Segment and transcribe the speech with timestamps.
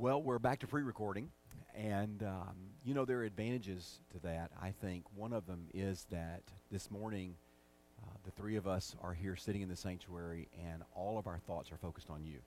[0.00, 1.28] Well, we're back to pre recording,
[1.76, 2.56] and um,
[2.86, 4.50] you know, there are advantages to that.
[4.58, 6.40] I think one of them is that
[6.72, 7.34] this morning,
[8.02, 11.36] uh, the three of us are here sitting in the sanctuary, and all of our
[11.36, 12.38] thoughts are focused on you.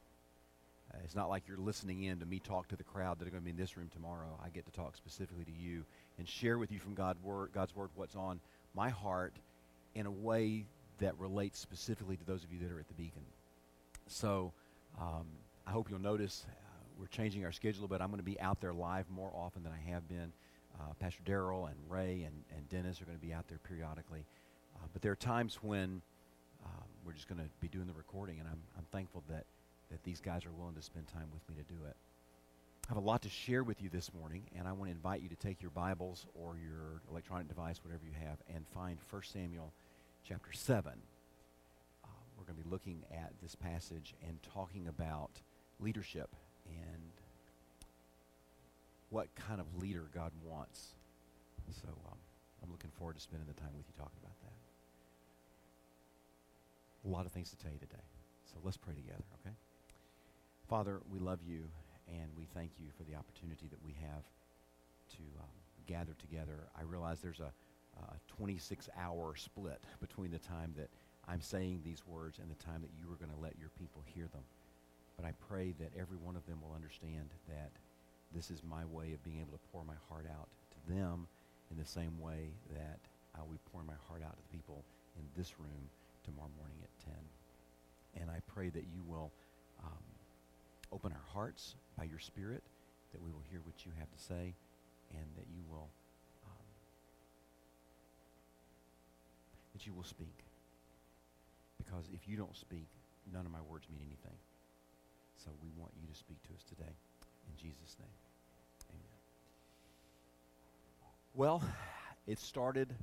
[0.91, 3.29] Uh, it's not like you're listening in to me talk to the crowd that are
[3.29, 4.35] going to be in this room tomorrow.
[4.43, 5.83] I get to talk specifically to you
[6.17, 8.39] and share with you from God word, God's Word what's on
[8.73, 9.35] my heart
[9.93, 10.65] in a way
[10.97, 13.21] that relates specifically to those of you that are at the Beacon.
[14.07, 14.53] So
[14.99, 15.27] um,
[15.67, 16.47] I hope you'll notice
[16.99, 18.01] we're changing our schedule a bit.
[18.01, 20.31] I'm going to be out there live more often than I have been.
[20.79, 24.25] Uh, Pastor Daryl and Ray and, and Dennis are going to be out there periodically.
[24.75, 26.01] Uh, but there are times when
[26.65, 29.45] um, we're just going to be doing the recording, and I'm, I'm thankful that,
[29.91, 31.95] that these guys are willing to spend time with me to do it.
[32.85, 35.21] I have a lot to share with you this morning, and I want to invite
[35.21, 39.21] you to take your Bibles or your electronic device, whatever you have, and find 1
[39.23, 39.71] Samuel
[40.27, 40.91] chapter 7.
[42.03, 42.07] Uh,
[42.37, 45.31] we're going to be looking at this passage and talking about
[45.79, 46.35] leadership
[46.67, 47.01] and
[49.09, 50.95] what kind of leader God wants.
[51.71, 52.17] So um,
[52.63, 54.53] I'm looking forward to spending the time with you talking about that.
[57.05, 58.03] A lot of things to tell you today.
[58.45, 59.55] So let's pray together, okay?
[60.69, 61.65] Father, we love you
[62.07, 64.23] and we thank you for the opportunity that we have
[65.11, 65.53] to um,
[65.87, 66.67] gather together.
[66.77, 67.51] I realize there's a,
[67.99, 70.89] a 26 hour split between the time that
[71.27, 74.03] I'm saying these words and the time that you are going to let your people
[74.13, 74.43] hear them.
[75.17, 77.71] But I pray that every one of them will understand that
[78.33, 81.27] this is my way of being able to pour my heart out to them
[81.71, 82.99] in the same way that
[83.35, 84.83] I'll be pouring my heart out to the people
[85.17, 85.89] in this room
[86.25, 87.13] tomorrow morning at 10.
[88.21, 89.31] And I pray that you will
[89.83, 90.05] um,
[90.91, 92.63] open our hearts by your Spirit,
[93.11, 94.53] that we will hear what you have to say,
[95.11, 95.89] and that you will
[96.45, 96.67] um,
[99.73, 100.45] that you will speak.
[101.77, 102.87] Because if you don't speak,
[103.33, 104.37] none of my words mean anything.
[105.43, 106.93] So we want you to speak to us today.
[107.49, 108.07] In Jesus' name,
[108.89, 109.19] amen.
[111.33, 111.61] Well,
[112.27, 112.93] it started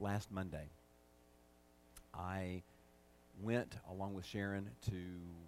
[0.00, 0.68] last Monday.
[2.12, 2.62] I
[3.40, 4.96] went, along with Sharon, to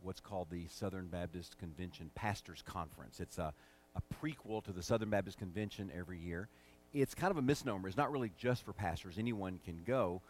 [0.03, 3.19] what's called the Southern Baptist Convention Pastors Conference.
[3.19, 3.53] It's a,
[3.97, 6.49] a prequel to the Southern Baptist Convention every year.
[6.95, 7.89] It's kind of a misnomer.
[7.89, 9.17] It's not really just for pastors.
[9.19, 10.23] Anyone can go,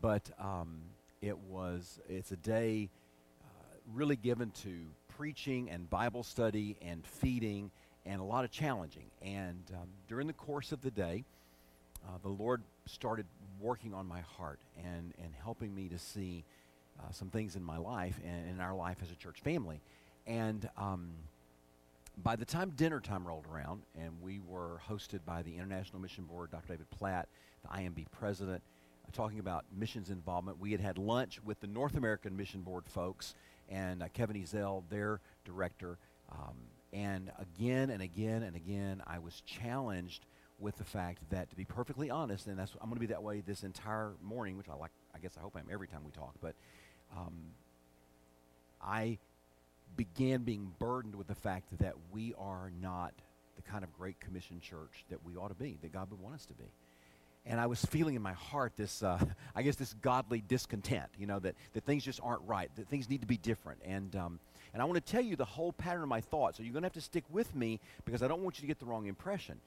[0.00, 0.82] but um,
[1.22, 1.98] it was.
[2.08, 2.88] It's a day
[3.42, 3.46] uh,
[3.92, 4.70] really given to
[5.16, 7.70] preaching and Bible study and feeding
[8.04, 9.06] and a lot of challenging.
[9.22, 11.24] And um, during the course of the day,
[12.06, 13.26] uh, the Lord started
[13.60, 16.44] working on my heart and, and helping me to see
[17.00, 19.80] uh, some things in my life and in our life as a church family.
[20.26, 21.10] And um,
[22.22, 26.24] by the time dinner time rolled around, and we were hosted by the International Mission
[26.24, 26.74] Board, Dr.
[26.74, 27.28] David Platt,
[27.62, 28.62] the IMB president,
[29.06, 32.84] uh, talking about missions involvement, we had had lunch with the North American Mission Board
[32.86, 33.34] folks
[33.68, 35.98] and uh, Kevin Ezell, their director.
[36.30, 36.56] Um,
[36.92, 40.24] and again and again and again, I was challenged
[40.58, 43.22] with the fact that, to be perfectly honest, and that's I'm going to be that
[43.22, 44.90] way this entire morning, which I like.
[45.14, 46.34] I guess I hope I am every time we talk.
[46.40, 46.54] But
[47.16, 47.34] um,
[48.82, 49.18] I
[49.96, 53.14] began being burdened with the fact that we are not
[53.56, 56.34] the kind of great commission church that we ought to be, that God would want
[56.34, 56.64] us to be
[57.46, 59.18] and I was feeling in my heart this, uh,
[59.54, 63.08] I guess, this godly discontent, you know, that, that things just aren't right, that things
[63.08, 63.80] need to be different.
[63.84, 64.40] And, um,
[64.72, 66.56] and I want to tell you the whole pattern of my thoughts.
[66.56, 68.66] So you're going to have to stick with me because I don't want you to
[68.66, 69.60] get the wrong impression.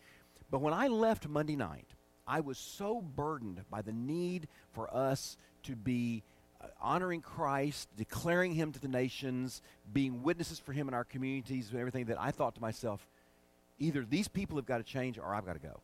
[0.52, 1.88] But when I left Monday night,
[2.28, 6.24] I was so burdened by the need for us to be
[6.62, 9.62] uh, honoring Christ, declaring Him to the nations,
[9.92, 13.08] being witnesses for Him in our communities, and everything that I thought to myself,
[13.80, 15.80] either these people have got to change or I've got to go.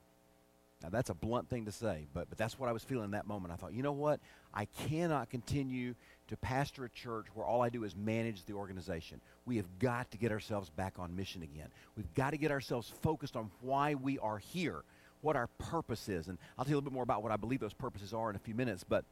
[0.86, 3.12] Now, that's a blunt thing to say, but, but that's what I was feeling in
[3.12, 3.52] that moment.
[3.52, 4.20] I thought, you know what?
[4.54, 5.96] I cannot continue
[6.28, 9.20] to pastor a church where all I do is manage the organization.
[9.48, 11.70] We have got to get ourselves back on mission again.
[11.98, 14.84] We've got to get ourselves focused on why we are here,
[15.22, 16.28] what our purpose is.
[16.28, 18.30] And I'll tell you a little bit more about what I believe those purposes are
[18.30, 19.06] in a few minutes, but,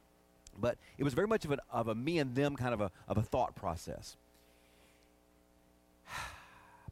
[0.61, 2.91] but it was very much of, an, of a me and them kind of a,
[3.07, 4.15] of a thought process.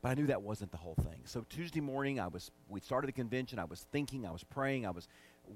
[0.01, 1.21] But I knew that wasn't the whole thing.
[1.25, 3.59] So Tuesday morning, I was we started the convention.
[3.59, 5.07] I was thinking, I was praying, I was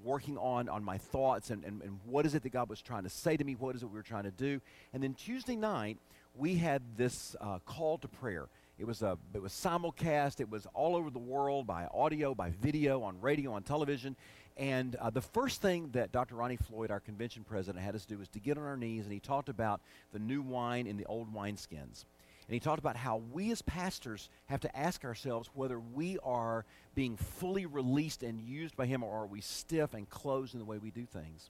[0.03, 3.03] working on on my thoughts and, and, and what is it that God was trying
[3.03, 3.55] to say to me?
[3.55, 4.61] What is it we were trying to do?
[4.93, 5.97] And then Tuesday night,
[6.35, 8.47] we had this uh, call to prayer.
[8.77, 10.39] It was a it was simulcast.
[10.39, 14.15] It was all over the world by audio, by video, on radio, on television.
[14.57, 16.35] And uh, the first thing that Dr.
[16.35, 19.11] Ronnie Floyd, our convention president, had us do was to get on our knees, and
[19.11, 19.81] he talked about
[20.13, 22.05] the new wine in the old wineskins.
[22.47, 26.65] And he talked about how we as pastors have to ask ourselves whether we are
[26.93, 30.65] being fully released and used by him or are we stiff and closed in the
[30.65, 31.49] way we do things.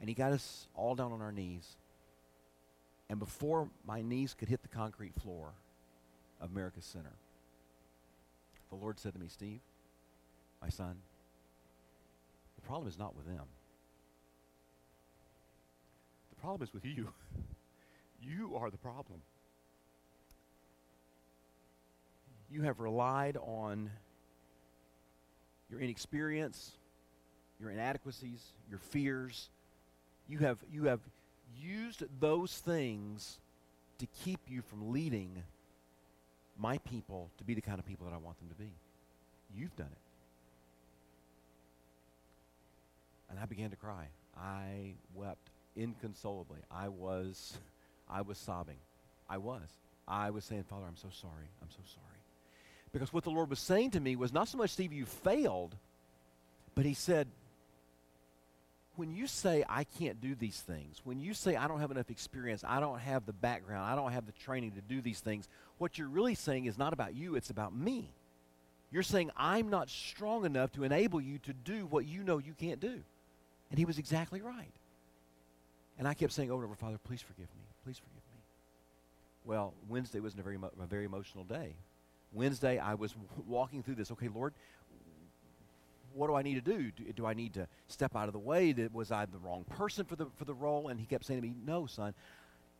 [0.00, 1.76] And he got us all down on our knees.
[3.10, 5.52] And before my knees could hit the concrete floor
[6.40, 7.12] of America's Center,
[8.70, 9.60] the Lord said to me, Steve,
[10.62, 10.96] my son,
[12.56, 13.44] the problem is not with them.
[16.30, 17.08] The problem is with you.
[18.22, 19.20] you are the problem.
[22.54, 23.90] You have relied on
[25.68, 26.70] your inexperience,
[27.58, 28.40] your inadequacies,
[28.70, 29.48] your fears.
[30.28, 31.00] You have, you have
[31.60, 33.40] used those things
[33.98, 35.42] to keep you from leading
[36.56, 38.70] my people to be the kind of people that I want them to be.
[39.52, 39.98] You've done it.
[43.30, 44.06] And I began to cry.
[44.38, 46.60] I wept inconsolably.
[46.70, 47.58] I was
[48.08, 48.78] I was sobbing.
[49.28, 49.68] I was.
[50.06, 51.48] I was saying, Father, I'm so sorry.
[51.60, 52.13] I'm so sorry.
[52.94, 55.74] Because what the Lord was saying to me was not so much, Steve, you failed,
[56.76, 57.26] but He said,
[58.94, 62.08] when you say I can't do these things, when you say I don't have enough
[62.08, 65.48] experience, I don't have the background, I don't have the training to do these things,
[65.78, 68.12] what you're really saying is not about you, it's about me.
[68.92, 72.54] You're saying I'm not strong enough to enable you to do what you know you
[72.54, 73.02] can't do.
[73.70, 74.70] And he was exactly right.
[75.98, 77.64] And I kept saying over and over, Father, please forgive me.
[77.82, 78.40] Please forgive me.
[79.44, 81.74] Well, Wednesday wasn't a very, a very emotional day.
[82.34, 83.14] Wednesday, I was
[83.46, 84.10] walking through this.
[84.10, 84.52] Okay, Lord,
[86.12, 86.90] what do I need to do?
[86.90, 87.12] do?
[87.12, 87.26] do?
[87.26, 88.74] I need to step out of the way?
[88.92, 90.88] Was I the wrong person for the, for the role?
[90.88, 92.14] And he kept saying to me, No, son,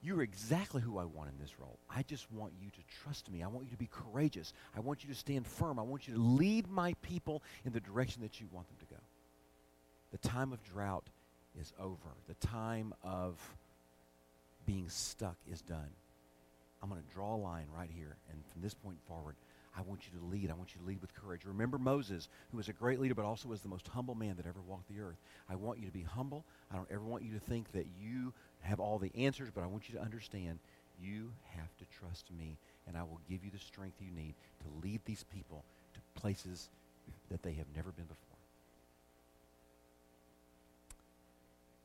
[0.02, 1.78] you're exactly who I want in this role.
[1.88, 3.42] I just want you to trust me.
[3.42, 4.52] I want you to be courageous.
[4.76, 5.78] I want you to stand firm.
[5.78, 8.94] I want you to lead my people in the direction that you want them to
[8.94, 9.00] go.
[10.12, 11.06] The time of drought
[11.58, 11.96] is over,
[12.28, 13.36] the time of
[14.66, 15.88] being stuck is done.
[16.84, 18.14] I'm going to draw a line right here.
[18.30, 19.36] And from this point forward,
[19.74, 20.50] I want you to lead.
[20.50, 21.46] I want you to lead with courage.
[21.46, 24.46] Remember Moses, who was a great leader, but also was the most humble man that
[24.46, 25.16] ever walked the earth.
[25.48, 26.44] I want you to be humble.
[26.70, 29.66] I don't ever want you to think that you have all the answers, but I
[29.66, 30.58] want you to understand
[31.02, 34.86] you have to trust me, and I will give you the strength you need to
[34.86, 35.64] lead these people
[35.94, 36.68] to places
[37.30, 38.36] that they have never been before.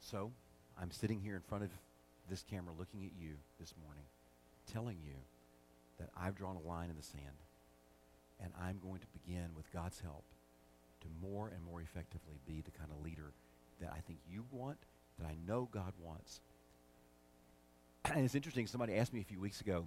[0.01, 0.31] So,
[0.79, 1.69] I'm sitting here in front of
[2.29, 4.03] this camera looking at you this morning,
[4.71, 5.16] telling you
[6.00, 7.44] that I've drawn a line in the sand
[8.42, 10.24] and I'm going to begin, with God's help,
[11.01, 13.33] to more and more effectively be the kind of leader
[13.81, 14.77] that I think you want,
[15.19, 16.42] that I know God wants.
[18.16, 19.86] And it's interesting, somebody asked me a few weeks ago,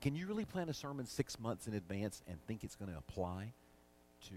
[0.00, 2.98] can you really plan a sermon six months in advance and think it's going to
[2.98, 3.52] apply
[4.28, 4.34] to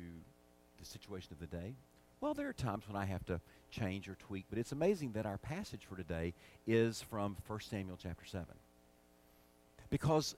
[0.80, 1.76] the situation of the day?
[2.22, 5.26] Well, there are times when I have to change or tweak, but it's amazing that
[5.26, 6.34] our passage for today
[6.66, 8.48] is from 1 Samuel chapter 7.
[9.94, 10.36] Because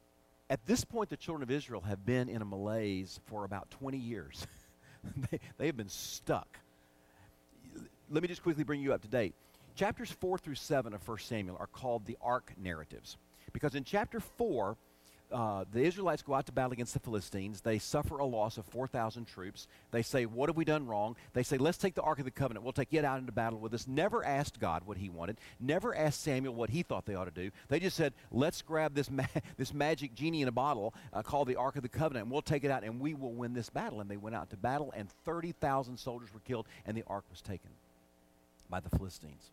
[0.50, 3.98] at this point, the children of Israel have been in a malaise for about 20
[3.98, 4.46] years.
[5.32, 6.60] they, they have been stuck.
[8.12, 9.34] Let me just quickly bring you up to date.
[9.76, 13.16] Chapters 4 through 7 of 1 Samuel are called the ark narratives.
[13.54, 14.76] Because in chapter 4,
[15.32, 17.62] uh, the Israelites go out to battle against the Philistines.
[17.62, 19.68] They suffer a loss of 4,000 troops.
[19.92, 21.16] They say, What have we done wrong?
[21.34, 22.64] They say, Let's take the Ark of the Covenant.
[22.64, 23.88] We'll take it out into battle with us.
[23.88, 27.32] Never asked God what he wanted, never asked Samuel what he thought they ought to
[27.32, 27.52] do.
[27.70, 29.26] They just said, Let's grab this, ma-
[29.58, 32.42] this magic genie in a bottle uh, called the Ark of the Covenant, and we'll
[32.42, 34.02] take it out and we will win this battle.
[34.02, 37.42] And they went out to battle, and 30,000 soldiers were killed, and the Ark was
[37.42, 37.72] taken
[38.70, 39.52] by the Philistines.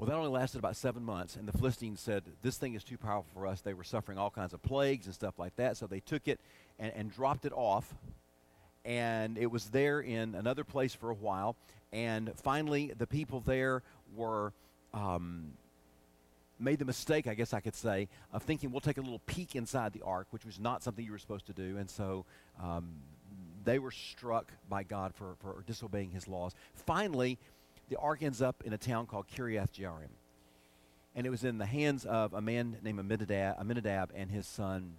[0.00, 2.96] Well, that only lasted about seven months, and the Philistines said, This thing is too
[2.96, 3.60] powerful for us.
[3.60, 6.40] They were suffering all kinds of plagues and stuff like that, so they took it
[6.78, 7.94] and, and dropped it off,
[8.86, 11.54] and it was there in another place for a while.
[11.92, 13.82] And finally, the people there
[14.16, 14.54] were.
[14.94, 15.52] Um,
[16.58, 19.56] made the mistake, I guess I could say, of thinking we'll take a little peek
[19.56, 21.78] inside the ark, which was not something you were supposed to do.
[21.78, 22.26] And so
[22.62, 22.96] um,
[23.64, 26.54] they were struck by God for, for disobeying his laws.
[26.74, 27.38] Finally,
[27.90, 30.14] the ark ends up in a town called Kiriath Jearim.
[31.14, 34.94] And it was in the hands of a man named Aminadab, Aminadab and his son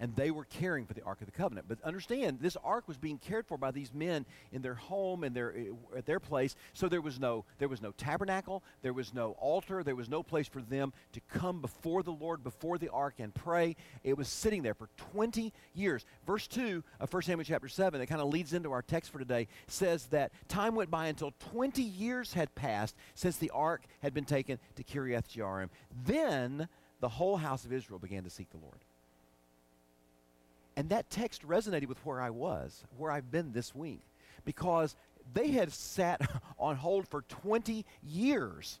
[0.00, 1.66] and they were caring for the Ark of the Covenant.
[1.68, 5.34] But understand, this Ark was being cared for by these men in their home and
[5.34, 5.54] their
[5.96, 6.56] at their place.
[6.72, 10.22] So there was no there was no tabernacle, there was no altar, there was no
[10.22, 13.76] place for them to come before the Lord, before the Ark, and pray.
[14.04, 16.04] It was sitting there for 20 years.
[16.26, 19.18] Verse 2 of 1 Samuel chapter 7, that kind of leads into our text for
[19.18, 24.14] today, says that time went by until 20 years had passed since the Ark had
[24.14, 25.68] been taken to Kiriath Jearim.
[26.04, 26.68] Then
[27.00, 28.84] the whole house of Israel began to seek the Lord.
[30.78, 34.00] And that text resonated with where I was, where I've been this week,
[34.44, 34.94] because
[35.34, 36.20] they had sat
[36.58, 38.78] on hold for 20 years.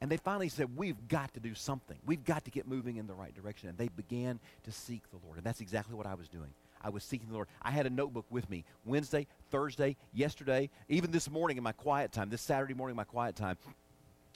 [0.00, 1.96] And they finally said, We've got to do something.
[2.06, 3.68] We've got to get moving in the right direction.
[3.68, 5.38] And they began to seek the Lord.
[5.38, 6.50] And that's exactly what I was doing.
[6.80, 7.48] I was seeking the Lord.
[7.60, 12.12] I had a notebook with me Wednesday, Thursday, yesterday, even this morning in my quiet
[12.12, 13.58] time, this Saturday morning in my quiet time,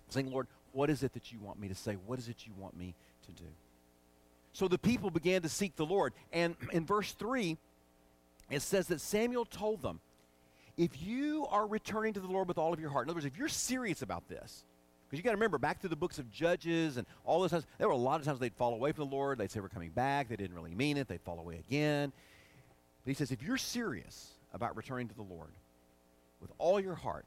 [0.08, 1.94] saying, Lord, what is it that you want me to say?
[1.94, 2.96] What is it you want me
[3.26, 3.46] to do?
[4.56, 6.14] So the people began to seek the Lord.
[6.32, 7.58] And in verse 3,
[8.48, 10.00] it says that Samuel told them,
[10.78, 13.26] if you are returning to the Lord with all of your heart, in other words,
[13.26, 14.64] if you're serious about this,
[15.04, 17.66] because you got to remember, back through the books of Judges and all those times,
[17.76, 19.36] there were a lot of times they'd fall away from the Lord.
[19.36, 20.30] They'd say, We're coming back.
[20.30, 21.06] They didn't really mean it.
[21.06, 22.10] They'd fall away again.
[23.04, 25.52] But he says, If you're serious about returning to the Lord
[26.40, 27.26] with all your heart,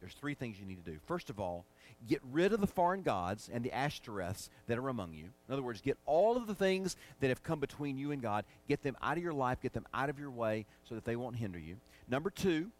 [0.00, 0.98] there's three things you need to do.
[1.06, 1.64] First of all,
[2.06, 5.24] get rid of the foreign gods and the ashtoreths that are among you.
[5.48, 8.44] In other words, get all of the things that have come between you and God,
[8.68, 11.16] get them out of your life, get them out of your way so that they
[11.16, 11.76] won't hinder you.
[12.08, 12.70] Number two,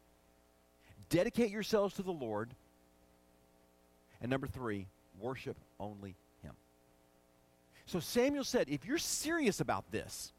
[1.09, 2.51] dedicate yourselves to the Lord.
[4.21, 4.87] And number three,
[5.21, 6.55] worship only Him.
[7.87, 10.33] So Samuel said, if you're serious about this,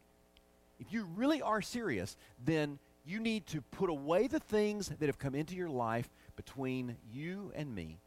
[0.79, 5.19] if you really are serious, then you need to put away the things that have
[5.19, 6.09] come into your life
[6.39, 7.97] between you and me.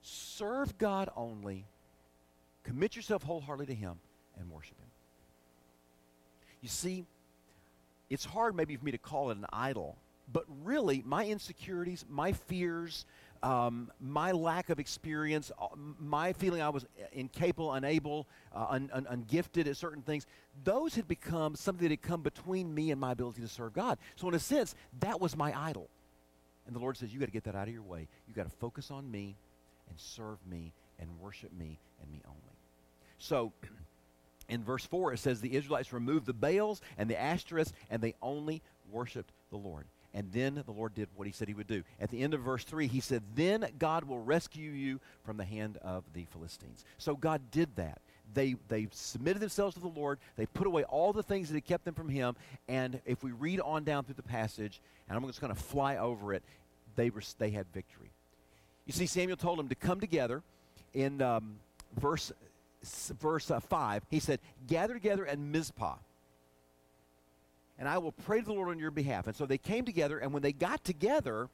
[0.00, 1.66] Serve God only,
[2.64, 3.98] commit yourself wholeheartedly to Him,
[4.38, 4.88] and worship Him.
[6.62, 7.04] You see,
[8.08, 9.98] it's hard maybe for me to call it an idol,
[10.32, 13.04] but really, my insecurities, my fears,
[13.42, 15.66] um, my lack of experience, uh,
[15.98, 20.26] my feeling I was incapable, unable, uh, un, un, ungifted at certain things,
[20.64, 23.98] those had become something that had come between me and my ability to serve God.
[24.16, 25.90] So, in a sense, that was my idol.
[26.70, 28.06] And the Lord says, You got to get that out of your way.
[28.28, 29.34] You got to focus on me
[29.88, 32.38] and serve me and worship me and me only.
[33.18, 33.52] So,
[34.48, 38.14] in verse 4, it says, The Israelites removed the Baals and the Ashtoreths, and they
[38.22, 39.86] only worshiped the Lord.
[40.14, 41.82] And then the Lord did what he said he would do.
[42.00, 45.44] At the end of verse 3, he said, Then God will rescue you from the
[45.44, 46.84] hand of the Philistines.
[46.98, 48.00] So God did that.
[48.32, 50.18] They, they submitted themselves to the Lord.
[50.36, 52.36] They put away all the things that had kept them from him.
[52.68, 55.96] And if we read on down through the passage, and I'm just going to fly
[55.96, 56.44] over it,
[56.96, 58.10] they, were, they had victory.
[58.86, 60.42] You see, Samuel told them to come together
[60.94, 61.56] in um,
[61.98, 62.32] verse,
[63.20, 64.02] verse uh, 5.
[64.10, 65.96] He said, Gather together at Mizpah
[67.80, 69.26] and I will pray to the Lord on your behalf.
[69.26, 71.48] And so they came together, and when they got together,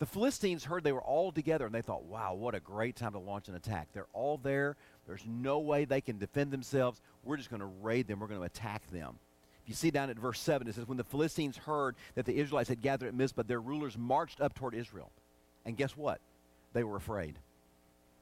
[0.00, 3.12] the Philistines heard they were all together, and they thought, wow, what a great time
[3.12, 3.86] to launch an attack.
[3.92, 4.74] They're all there.
[5.06, 7.00] There's no way they can defend themselves.
[7.22, 8.18] We're just going to raid them.
[8.18, 9.18] We're going to attack them.
[9.66, 12.38] If you see down at verse 7, it says, When the Philistines heard that the
[12.38, 15.10] Israelites had gathered at Mizpah, their rulers marched up toward Israel.
[15.64, 16.20] And guess what?
[16.72, 17.40] They were afraid.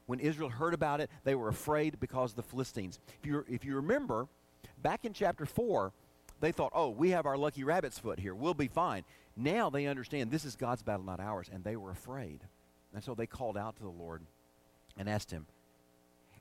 [0.07, 2.99] When Israel heard about it, they were afraid because of the Philistines.
[3.21, 4.27] If you, if you remember,
[4.83, 5.93] back in chapter 4,
[6.41, 8.35] they thought, oh, we have our lucky rabbit's foot here.
[8.35, 9.05] We'll be fine.
[9.37, 12.41] Now they understand this is God's battle, not ours, and they were afraid.
[12.95, 14.23] And so they called out to the Lord
[14.97, 15.45] and asked him.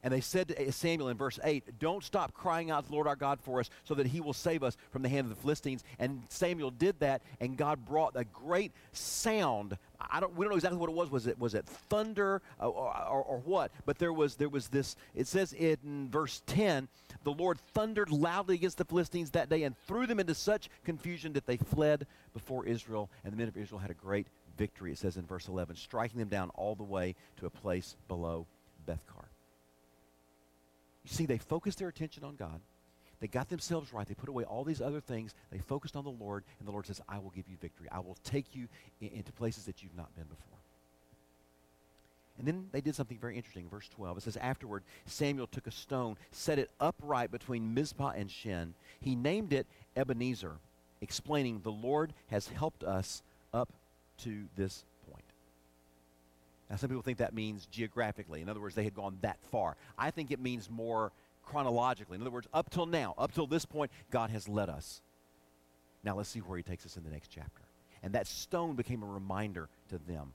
[0.03, 3.07] And they said to Samuel in verse 8, Don't stop crying out to the Lord
[3.07, 5.41] our God for us so that he will save us from the hand of the
[5.41, 5.83] Philistines.
[5.97, 9.77] And Samuel did that, and God brought a great sound.
[10.01, 11.09] I don't, we don't know exactly what it was.
[11.09, 13.71] Was it, was it thunder uh, or, or, or what?
[13.85, 16.89] But there was, there was this, it says in verse 10
[17.23, 21.33] the Lord thundered loudly against the Philistines that day and threw them into such confusion
[21.33, 24.97] that they fled before Israel, and the men of Israel had a great victory, it
[24.97, 28.45] says in verse 11, striking them down all the way to a place below
[28.85, 29.32] Bethkar.
[31.03, 32.61] You see, they focused their attention on God.
[33.19, 34.07] They got themselves right.
[34.07, 35.33] They put away all these other things.
[35.51, 37.87] They focused on the Lord, and the Lord says, I will give you victory.
[37.91, 38.67] I will take you
[38.99, 40.59] in, into places that you've not been before.
[42.37, 43.69] And then they did something very interesting.
[43.69, 48.29] Verse 12, it says, Afterward, Samuel took a stone, set it upright between Mizpah and
[48.29, 48.73] Shen.
[48.99, 50.57] He named it Ebenezer,
[50.99, 53.21] explaining, The Lord has helped us
[53.53, 53.71] up
[54.19, 54.83] to this.
[56.73, 58.41] Now, some people think that means geographically.
[58.41, 59.77] In other words, they had gone that far.
[59.95, 61.11] I think it means more
[61.45, 62.15] chronologically.
[62.15, 65.03] In other words, up till now, up till this point, God has led us.
[66.03, 67.61] Now, let's see where He takes us in the next chapter.
[68.01, 70.33] And that stone became a reminder to them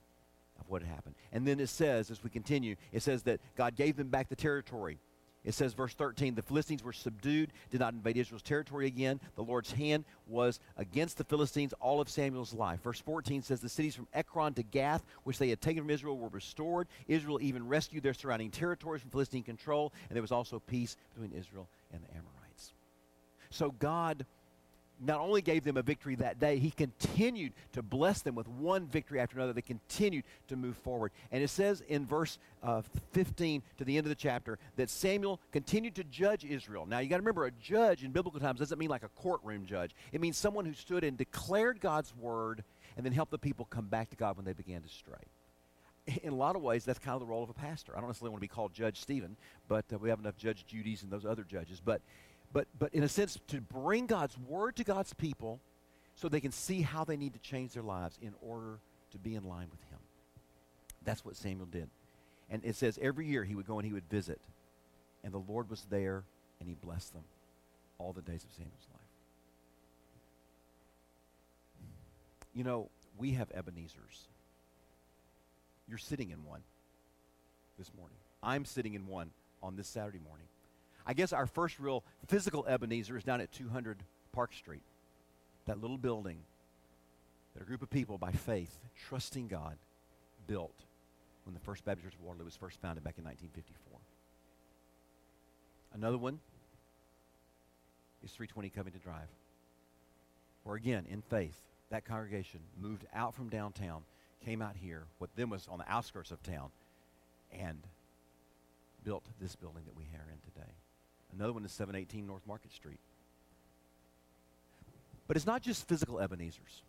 [0.61, 1.15] of what had happened.
[1.33, 4.37] And then it says, as we continue, it says that God gave them back the
[4.37, 4.97] territory.
[5.45, 9.21] It says, verse 13, the Philistines were subdued, did not invade Israel's territory again.
[9.35, 12.81] The Lord's hand was against the Philistines all of Samuel's life.
[12.83, 16.17] Verse 14 says, the cities from Ekron to Gath, which they had taken from Israel,
[16.17, 16.87] were restored.
[17.07, 21.31] Israel even rescued their surrounding territories from Philistine control, and there was also peace between
[21.31, 22.73] Israel and the Amorites.
[23.49, 24.25] So God
[24.99, 28.87] not only gave them a victory that day, he continued to bless them with one
[28.87, 29.53] victory after another.
[29.53, 31.11] They continued to move forward.
[31.31, 35.39] And it says in verse uh, 15 to the end of the chapter that Samuel
[35.51, 36.85] continued to judge Israel.
[36.85, 39.65] Now, you got to remember, a judge in biblical times doesn't mean like a courtroom
[39.65, 42.63] judge, it means someone who stood and declared God's word
[42.97, 45.29] and then helped the people come back to God when they began to stray
[46.23, 47.93] in a lot of ways, that's kind of the role of a pastor.
[47.95, 49.37] I don't necessarily want to be called Judge Stephen,
[49.67, 51.81] but uh, we have enough Judge Judy's and those other judges.
[51.83, 52.01] But
[52.51, 55.59] but, but in a sense, to bring God's word to God's people
[56.15, 58.79] so they can see how they need to change their lives in order
[59.11, 59.99] to be in line with Him.
[61.03, 61.89] That's what Samuel did.
[62.49, 64.39] And it says every year he would go and he would visit,
[65.23, 66.23] and the Lord was there
[66.59, 67.23] and he blessed them
[67.97, 69.01] all the days of Samuel's life.
[72.53, 74.27] You know, we have Ebenezer's.
[75.87, 76.61] You're sitting in one
[77.77, 78.17] this morning.
[78.41, 80.47] I'm sitting in one on this Saturday morning.
[81.05, 83.97] I guess our first real physical Ebenezer is down at 200
[84.31, 84.83] Park Street,
[85.65, 86.37] that little building
[87.53, 88.77] that a group of people, by faith,
[89.07, 89.77] trusting God,
[90.47, 90.75] built
[91.45, 93.99] when the First Baptist Church of Waterloo was first founded back in 1954.
[95.93, 96.39] Another one
[98.23, 99.29] is 320 Covington Drive,
[100.63, 104.03] where again, in faith, that congregation moved out from downtown,
[104.45, 106.69] came out here, what then was on the outskirts of town,
[107.51, 107.81] and
[109.03, 110.71] built this building that we are in today.
[111.35, 112.99] Another one is 718 North Market Street.
[115.27, 116.81] But it's not just physical Ebenezer's.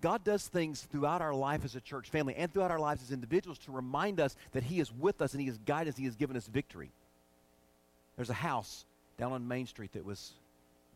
[0.00, 3.10] God does things throughout our life as a church family and throughout our lives as
[3.10, 6.04] individuals to remind us that He is with us and He has guided us, He
[6.04, 6.92] has given us victory.
[8.16, 8.84] There's a house
[9.18, 10.32] down on Main Street that was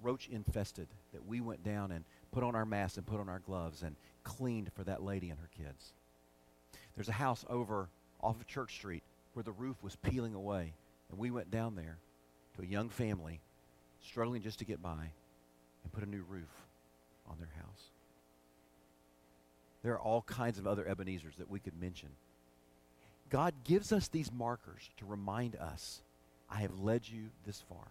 [0.02, 3.40] roach infested that we went down and put on our masks and put on our
[3.40, 5.92] gloves and cleaned for that lady and her kids.
[6.94, 7.88] There's a house over
[8.20, 9.02] off of Church Street
[9.34, 10.74] where the roof was peeling away,
[11.10, 11.98] and we went down there
[12.56, 13.40] to a young family
[14.00, 15.10] struggling just to get by
[15.84, 16.50] and put a new roof
[17.28, 17.82] on their house.
[19.82, 22.10] There are all kinds of other Ebenezers that we could mention.
[23.30, 26.02] God gives us these markers to remind us,
[26.50, 27.88] I have led you this far.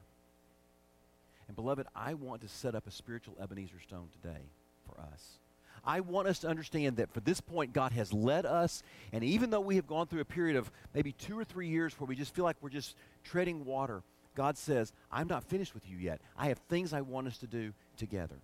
[1.48, 4.42] And beloved, I want to set up a spiritual Ebenezer stone today
[4.86, 5.40] for us.
[5.84, 9.50] I want us to understand that for this point, God has led us, and even
[9.50, 12.16] though we have gone through a period of maybe two or three years where we
[12.16, 14.04] just feel like we're just treading water,
[14.36, 16.22] God says, I'm not finished with you yet.
[16.38, 18.38] I have things I want us to do together.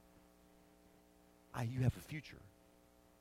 [1.54, 2.38] I, you have a future.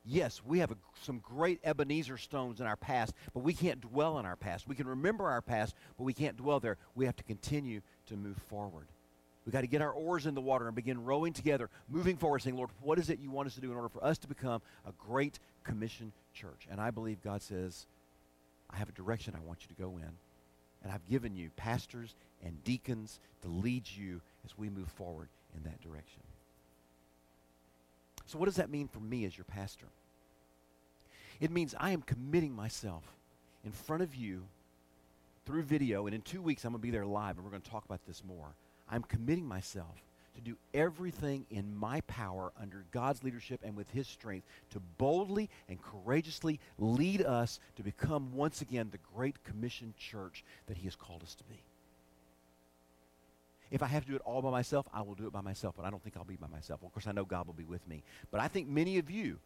[0.04, 4.18] Yes, we have a, some great Ebenezer stones in our past, but we can't dwell
[4.18, 4.68] in our past.
[4.68, 6.76] We can remember our past, but we can't dwell there.
[6.94, 8.86] We have to continue to move forward.
[9.44, 12.42] We've got to get our oars in the water and begin rowing together, moving forward,
[12.42, 14.28] saying, Lord, what is it you want us to do in order for us to
[14.28, 16.66] become a great commission church?
[16.70, 17.86] And I believe God says,
[18.70, 20.10] I have a direction I want you to go in.
[20.90, 25.80] I've given you pastors and deacons to lead you as we move forward in that
[25.80, 26.22] direction.
[28.26, 29.86] So, what does that mean for me as your pastor?
[31.40, 33.04] It means I am committing myself
[33.64, 34.44] in front of you
[35.44, 37.62] through video, and in two weeks I'm going to be there live, and we're going
[37.62, 38.54] to talk about this more.
[38.90, 40.02] I'm committing myself
[40.36, 45.50] to do everything in my power under God's leadership and with His strength to boldly
[45.68, 50.96] and courageously lead us to become once again the great commission church that He has
[50.96, 51.62] called us to be.
[53.70, 55.74] If I have to do it all by myself, I will do it by myself,
[55.76, 56.80] but I don't think I'll be by myself.
[56.80, 58.04] Well, of course, I know God will be with me.
[58.30, 59.38] But I think many of you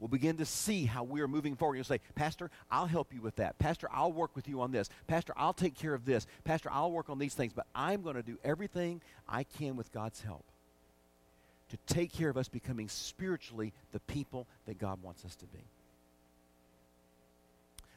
[0.00, 1.76] will begin to see how we are moving forward.
[1.76, 3.58] You'll say, Pastor, I'll help you with that.
[3.58, 4.88] Pastor, I'll work with you on this.
[5.06, 6.26] Pastor, I'll take care of this.
[6.44, 7.52] Pastor, I'll work on these things.
[7.52, 10.44] But I'm going to do everything I can with God's help
[11.68, 15.64] to take care of us becoming spiritually the people that God wants us to be.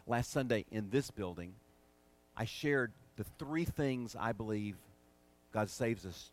[0.06, 1.54] Last Sunday in this building,
[2.36, 4.76] I shared the three things I believe
[5.54, 6.32] God saves us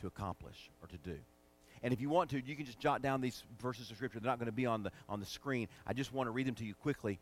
[0.00, 1.18] to accomplish or to do.
[1.82, 4.20] And if you want to, you can just jot down these verses of Scripture.
[4.20, 5.68] They're not going to be on the, on the screen.
[5.86, 7.18] I just want to read them to you quickly.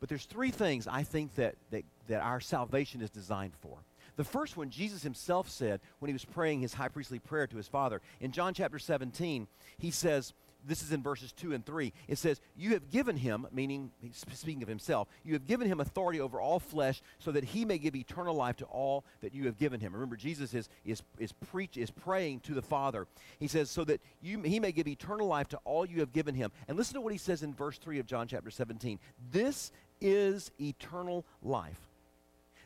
[0.00, 3.76] But there's three things I think that, that, that our salvation is designed for.
[4.16, 7.56] The first one, Jesus himself said when he was praying his high priestly prayer to
[7.56, 8.00] his Father.
[8.20, 9.46] In John chapter 17,
[9.78, 10.32] he says,
[10.66, 11.92] this is in verses 2 and 3.
[12.08, 16.20] It says, You have given him, meaning, speaking of himself, you have given him authority
[16.20, 19.58] over all flesh so that he may give eternal life to all that you have
[19.58, 19.92] given him.
[19.92, 23.06] Remember, Jesus is, is, is, preach, is praying to the Father.
[23.38, 26.34] He says, So that you, he may give eternal life to all you have given
[26.34, 26.50] him.
[26.68, 28.98] And listen to what he says in verse 3 of John chapter 17.
[29.32, 31.80] This is eternal life,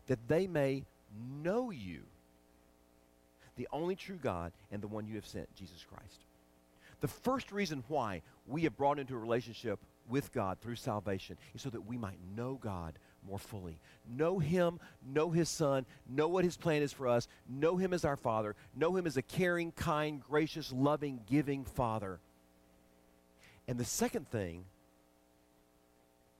[0.06, 0.84] that they may
[1.42, 2.02] know you,
[3.56, 6.24] the only true God, and the one you have sent, Jesus Christ.
[7.04, 11.60] The first reason why we have brought into a relationship with God through salvation is
[11.60, 13.78] so that we might know God more fully.
[14.08, 18.06] Know Him, know His Son, know what His plan is for us, know Him as
[18.06, 22.20] our Father, know Him as a caring, kind, gracious, loving, giving Father.
[23.68, 24.64] And the second thing,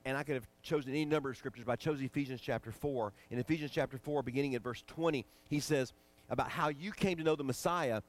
[0.07, 3.13] and I could have chosen any number of scriptures, but I chose Ephesians chapter 4.
[3.31, 5.93] In Ephesians chapter 4, beginning at verse 20, he says
[6.31, 8.01] about how you came to know the Messiah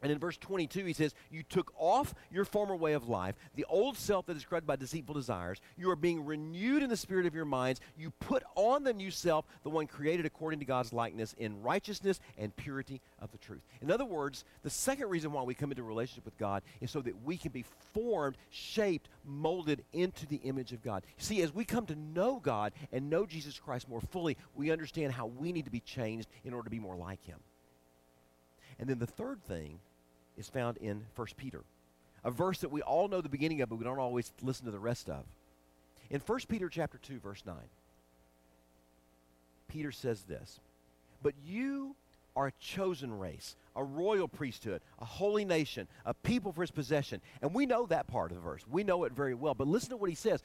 [0.00, 3.64] and in verse 22, he says, You took off your former way of life, the
[3.68, 5.60] old self that is corrupted by deceitful desires.
[5.76, 7.80] You are being renewed in the spirit of your minds.
[7.96, 12.20] You put on the new self, the one created according to God's likeness in righteousness
[12.36, 13.62] and purity of the truth.
[13.82, 17.00] In other words, the second reason why we come into relationship with God is so
[17.00, 21.04] that we can be formed, shaped, molded into the image of God.
[21.16, 25.12] See, as we come to know God and know Jesus Christ more fully, we understand
[25.12, 27.40] how we need to be changed in order to be more like Him.
[28.78, 29.80] And then the third thing
[30.38, 31.62] is found in 1 Peter,
[32.24, 34.70] a verse that we all know the beginning of, but we don't always listen to
[34.70, 35.24] the rest of.
[36.10, 37.54] In 1 Peter chapter 2, verse 9,
[39.68, 40.60] Peter says this,
[41.22, 41.94] But you
[42.34, 47.20] are a chosen race, a royal priesthood, a holy nation, a people for his possession.
[47.42, 48.62] And we know that part of the verse.
[48.70, 49.54] We know it very well.
[49.54, 50.42] But listen to what he says.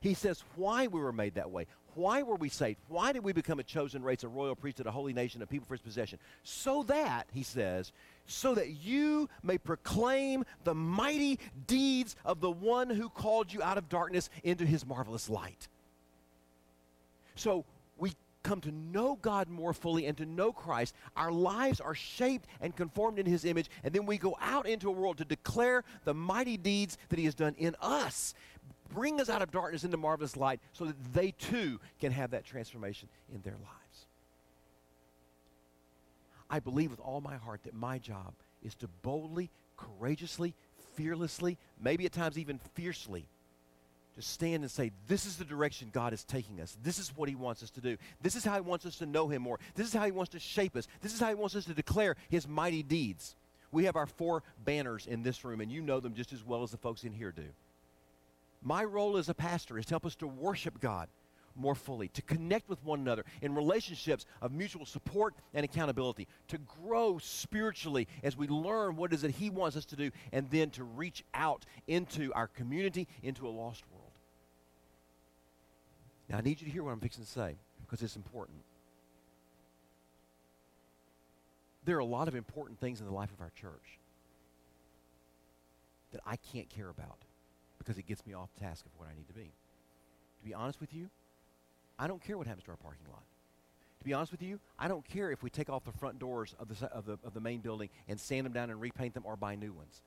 [0.00, 1.66] He says why we were made that way.
[1.94, 2.78] Why were we saved?
[2.88, 5.66] Why did we become a chosen race, a royal priesthood, a holy nation, a people
[5.66, 6.18] for his possession?
[6.44, 7.92] So that, he says,
[8.28, 13.78] so that you may proclaim the mighty deeds of the one who called you out
[13.78, 15.66] of darkness into his marvelous light.
[17.34, 17.64] So
[17.96, 18.12] we
[18.42, 20.94] come to know God more fully and to know Christ.
[21.16, 24.88] Our lives are shaped and conformed in his image, and then we go out into
[24.88, 28.34] a world to declare the mighty deeds that he has done in us
[28.90, 32.44] bring us out of darkness into marvelous light so that they too can have that
[32.44, 33.77] transformation in their lives.
[36.50, 38.32] I believe with all my heart that my job
[38.62, 40.54] is to boldly, courageously,
[40.96, 43.26] fearlessly, maybe at times even fiercely,
[44.16, 46.76] to stand and say, This is the direction God is taking us.
[46.82, 47.96] This is what He wants us to do.
[48.20, 49.60] This is how He wants us to know Him more.
[49.74, 50.88] This is how He wants to shape us.
[51.00, 53.36] This is how He wants us to declare His mighty deeds.
[53.70, 56.62] We have our four banners in this room, and you know them just as well
[56.62, 57.44] as the folks in here do.
[58.62, 61.08] My role as a pastor is to help us to worship God
[61.58, 66.58] more fully, to connect with one another in relationships of mutual support and accountability, to
[66.58, 70.50] grow spiritually as we learn what it is that He wants us to do, and
[70.50, 74.12] then to reach out into our community, into a lost world.
[76.28, 78.58] Now, I need you to hear what I'm fixing to say because it's important.
[81.84, 83.98] There are a lot of important things in the life of our church
[86.12, 87.18] that I can't care about
[87.78, 89.50] because it gets me off task of what I need to be.
[90.40, 91.08] To be honest with you,
[91.98, 93.22] I don't care what happens to our parking lot.
[93.98, 96.54] To be honest with you, I don't care if we take off the front doors
[96.60, 99.24] of the, of the, of the main building and sand them down and repaint them
[99.26, 100.02] or buy new ones.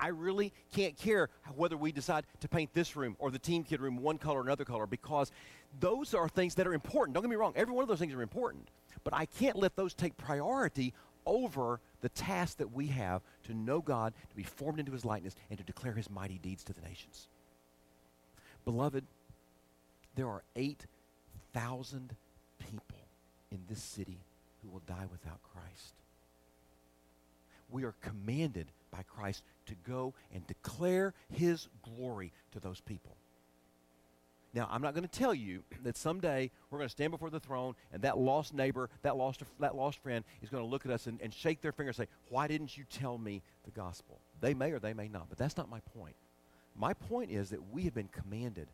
[0.00, 3.80] I really can't care whether we decide to paint this room or the team kid
[3.80, 5.32] room one color or another color because
[5.80, 7.14] those are things that are important.
[7.14, 8.68] Don't get me wrong, every one of those things are important.
[9.04, 10.92] But I can't let those take priority
[11.26, 15.34] over the task that we have to know God, to be formed into his likeness,
[15.50, 17.28] and to declare his mighty deeds to the nations.
[18.64, 19.04] Beloved,
[20.14, 20.42] there are
[21.54, 22.14] 8,000
[22.58, 22.98] people
[23.50, 24.18] in this city
[24.62, 25.94] who will die without Christ.
[27.70, 33.14] We are commanded by Christ to go and declare his glory to those people.
[34.54, 37.38] Now, I'm not going to tell you that someday we're going to stand before the
[37.38, 40.90] throne and that lost neighbor, that lost, that lost friend is going to look at
[40.90, 44.18] us and, and shake their finger and say, Why didn't you tell me the gospel?
[44.40, 46.16] They may or they may not, but that's not my point.
[46.74, 48.68] My point is that we have been commanded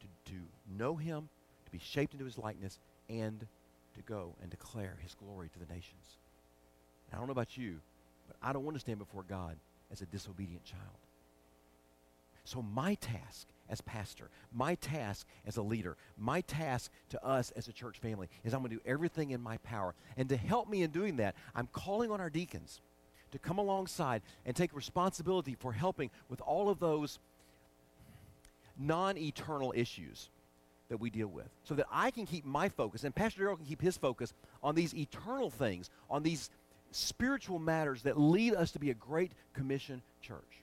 [0.00, 0.38] to, to
[0.78, 1.28] know him,
[1.68, 2.78] to be shaped into his likeness,
[3.08, 3.46] and
[3.94, 6.16] to go and declare his glory to the nations.
[7.12, 7.80] I don't know about you,
[8.26, 9.56] but I don't want to stand before God
[9.90, 10.82] as a disobedient child.
[12.44, 17.68] So my task as pastor, my task as a leader, my task to us as
[17.68, 19.94] a church family is I'm going to do everything in my power.
[20.16, 22.80] And to help me in doing that, I'm calling on our deacons
[23.32, 27.18] to come alongside and take responsibility for helping with all of those
[28.78, 30.30] non eternal issues
[30.88, 33.66] that we deal with so that I can keep my focus and Pastor Darrell can
[33.66, 36.50] keep his focus on these eternal things, on these
[36.90, 40.62] spiritual matters that lead us to be a great commission church.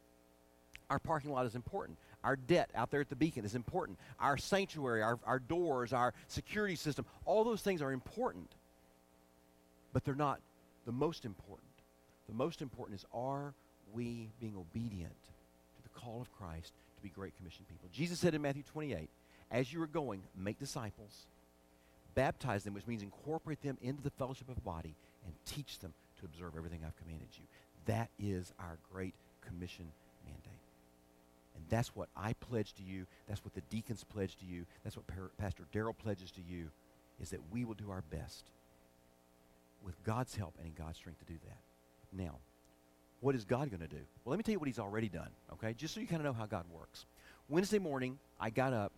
[0.89, 1.97] Our parking lot is important.
[2.23, 3.99] Our debt out there at the beacon is important.
[4.19, 8.49] Our sanctuary, our, our doors, our security system, all those things are important.
[9.93, 10.39] But they're not
[10.85, 11.67] the most important.
[12.27, 13.53] The most important is are
[13.93, 17.89] we being obedient to the call of Christ to be Great Commission people?
[17.93, 19.09] Jesus said in Matthew 28,
[19.51, 21.27] as you are going, make disciples,
[22.13, 26.25] baptize them, which means incorporate them into the fellowship of body, and teach them to
[26.25, 27.43] observe everything I've commanded you.
[27.85, 29.85] That is our Great Commission
[30.25, 30.59] mandate.
[31.55, 33.05] And that's what I pledge to you.
[33.27, 34.65] That's what the deacons pledge to you.
[34.83, 35.05] That's what
[35.37, 36.69] Pastor Darrell pledges to you,
[37.21, 38.45] is that we will do our best
[39.83, 41.57] with God's help and in God's strength to do that.
[42.11, 42.35] Now,
[43.21, 44.01] what is God going to do?
[44.23, 45.73] Well, let me tell you what he's already done, okay?
[45.73, 47.05] Just so you kind of know how God works.
[47.49, 48.91] Wednesday morning, I got up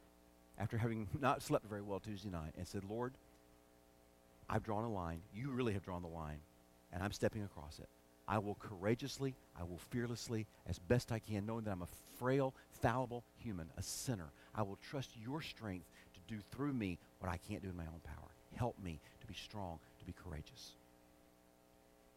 [0.60, 3.14] after having not slept very well Tuesday night and said, Lord,
[4.50, 5.22] I've drawn a line.
[5.34, 6.40] You really have drawn the line,
[6.94, 7.90] and I'm stepping across it.
[8.28, 11.88] I will courageously, I will fearlessly, as best I can, knowing that I'm a
[12.20, 14.32] frail, fallible human, a sinner.
[14.54, 17.84] I will trust your strength to do through me what I can't do in my
[17.84, 18.30] own power.
[18.56, 20.74] Help me to be strong, to be courageous.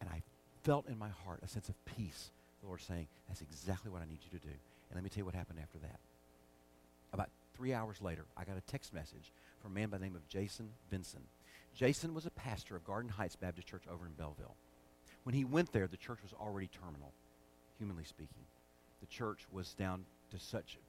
[0.01, 0.21] And I
[0.63, 2.31] felt in my heart a sense of peace.
[2.61, 4.53] The Lord saying, That's exactly what I need you to do.
[4.89, 5.99] And let me tell you what happened after that.
[7.61, 10.27] Three hours later, I got a text message from a man by the name of
[10.27, 11.21] Jason Vinson.
[11.75, 14.55] Jason was a pastor of Garden Heights Baptist Church over in Belleville.
[15.25, 17.13] When he went there, the church was already terminal,
[17.77, 18.45] humanly speaking.
[18.99, 20.79] The church was down to such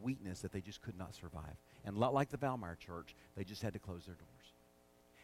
[0.00, 1.56] weakness that they just could not survive.
[1.84, 4.52] And a lot like the Valmeyer church, they just had to close their doors.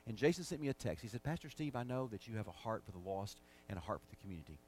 [0.08, 1.02] And Jason sent me a text.
[1.02, 3.78] He said, Pastor Steve, I know that you have a heart for the lost and
[3.78, 4.58] a heart for the community.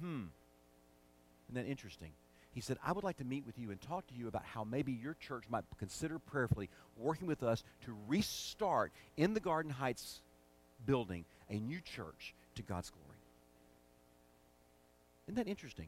[0.00, 0.28] Hmm.
[1.50, 2.12] Isn't that interesting?
[2.52, 4.64] He said, I would like to meet with you and talk to you about how
[4.64, 10.20] maybe your church might consider prayerfully working with us to restart in the Garden Heights
[10.84, 13.18] building a new church to God's glory.
[15.26, 15.86] Isn't that interesting?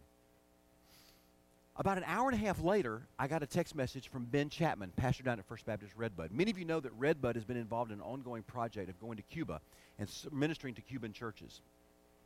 [1.74, 4.92] About an hour and a half later, I got a text message from Ben Chapman,
[4.94, 6.30] pastor down at First Baptist Redbud.
[6.30, 9.16] Many of you know that Redbud has been involved in an ongoing project of going
[9.16, 9.60] to Cuba
[9.98, 11.60] and ministering to Cuban churches.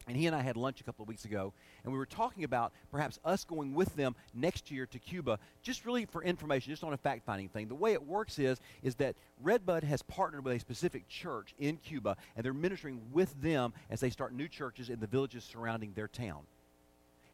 [0.08, 2.44] And he and I had lunch a couple of weeks ago, and we were talking
[2.44, 6.84] about perhaps us going with them next year to Cuba, just really for information, just
[6.84, 7.66] on a fact-finding thing.
[7.66, 11.78] The way it works is, is that Redbud has partnered with a specific church in
[11.78, 15.92] Cuba, and they're ministering with them as they start new churches in the villages surrounding
[15.94, 16.42] their town.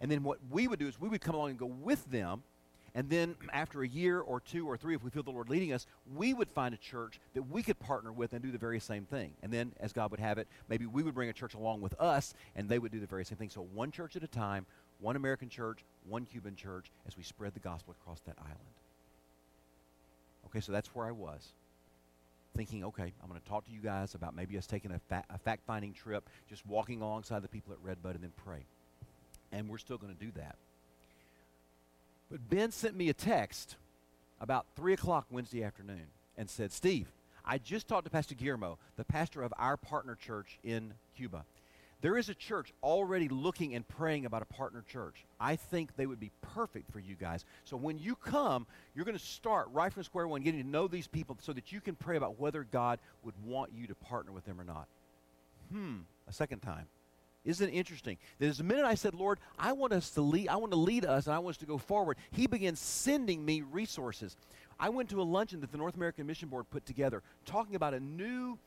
[0.01, 2.43] And then what we would do is we would come along and go with them
[2.95, 5.73] and then after a year or two or three, if we feel the Lord leading
[5.73, 8.81] us, we would find a church that we could partner with and do the very
[8.81, 9.33] same thing.
[9.43, 11.99] And then, as God would have it, maybe we would bring a church along with
[11.99, 13.49] us and they would do the very same thing.
[13.49, 14.67] So one church at a time,
[15.01, 18.59] one American church, one Cuban church, as we spread the gospel across that island.
[20.47, 21.55] Okay, so that's where I was.
[22.55, 25.25] Thinking, okay, I'm going to talk to you guys about maybe us taking a, fa-
[25.31, 28.67] a fact finding trip, just walking alongside the people at Redbud and then pray.
[29.51, 30.57] And we're still going to do that.
[32.33, 33.77] But Ben sent me a text
[34.41, 36.07] about 3 o'clock Wednesday afternoon
[36.39, 37.13] and said, Steve,
[37.45, 41.45] I just talked to Pastor Guillermo, the pastor of our partner church in Cuba.
[42.01, 45.27] There is a church already looking and praying about a partner church.
[45.39, 47.45] I think they would be perfect for you guys.
[47.65, 50.89] So when you come, you're going to start right from square one, getting to know
[50.89, 54.33] these people so that you can pray about whether God would want you to partner
[54.33, 54.89] with them or not.
[55.71, 56.87] Hmm, a second time.
[57.45, 58.19] Isn't it interesting?
[58.39, 60.79] That as the minute I said, Lord, I want us to lead, I want to
[60.79, 64.37] lead us and I want us to go forward, he began sending me resources.
[64.79, 67.95] I went to a luncheon that the North American Mission Board put together talking about
[67.95, 68.59] a new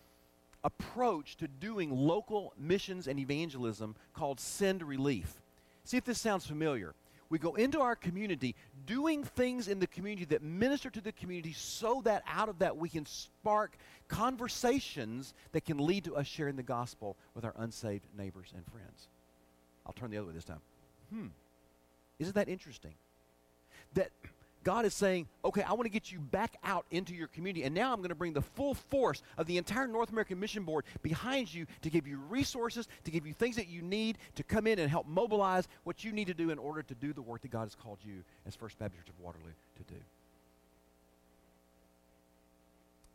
[0.64, 5.42] approach to doing local missions and evangelism called Send Relief.
[5.84, 6.94] See if this sounds familiar.
[7.30, 11.54] We go into our community doing things in the community that minister to the community
[11.54, 13.76] so that out of that we can spark
[14.08, 19.08] conversations that can lead to us sharing the gospel with our unsaved neighbors and friends.
[19.86, 20.62] I'll turn the other way this time.
[21.12, 21.28] Hmm.
[22.20, 22.94] Isn't that interesting?
[23.94, 24.12] That
[24.66, 27.64] God is saying, okay, I want to get you back out into your community.
[27.64, 30.64] And now I'm going to bring the full force of the entire North American Mission
[30.64, 34.44] Board behind you to give you resources, to give you things that you need to
[34.44, 37.22] come in and help mobilize what you need to do in order to do the
[37.22, 40.00] work that God has called you as First Baptist Church of Waterloo to do.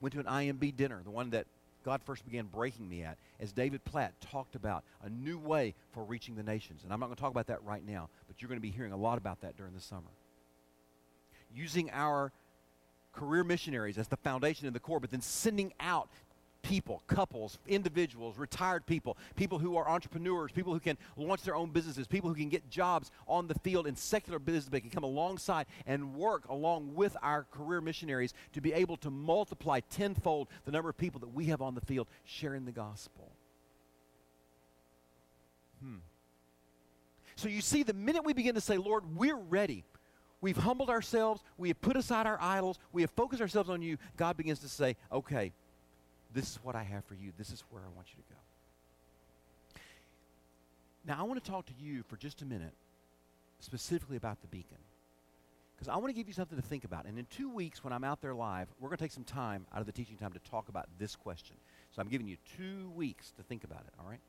[0.00, 1.46] Went to an IMB dinner, the one that
[1.84, 6.04] God first began breaking me at, as David Platt talked about a new way for
[6.04, 6.82] reaching the nations.
[6.84, 8.70] And I'm not going to talk about that right now, but you're going to be
[8.70, 10.10] hearing a lot about that during the summer
[11.54, 12.32] using our
[13.12, 16.08] career missionaries as the foundation and the core, but then sending out
[16.62, 21.70] people, couples, individuals, retired people, people who are entrepreneurs, people who can launch their own
[21.70, 25.04] businesses, people who can get jobs on the field in secular business, but can come
[25.04, 30.72] alongside and work along with our career missionaries to be able to multiply tenfold the
[30.72, 33.32] number of people that we have on the field sharing the gospel.
[35.82, 35.96] Hmm.
[37.36, 39.84] So you see, the minute we begin to say, Lord, we're ready,
[40.40, 41.42] We've humbled ourselves.
[41.59, 42.79] We have put aside our idols.
[42.92, 43.98] We have focused ourselves on you.
[44.16, 45.53] God begins to say, okay,
[46.33, 47.33] this is what I have for you.
[47.37, 48.37] This is where I want you to go.
[51.07, 52.74] Now, I want to talk to you for just a minute
[53.59, 54.79] specifically about the beacon.
[55.76, 57.07] Because I want to give you something to think about.
[57.07, 59.66] And in two weeks, when I'm out there live, we're going to take some time
[59.74, 61.57] out of the teaching time to talk about this question.
[61.94, 64.20] So I'm giving you two weeks to think about it, all right?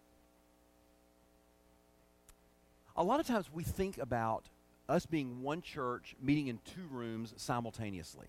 [2.95, 4.45] A lot of times we think about
[4.91, 8.27] us being one church meeting in two rooms simultaneously.